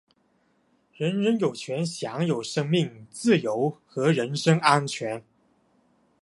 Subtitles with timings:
[0.97, 5.23] 人人有权享有生命、自由和人身安全。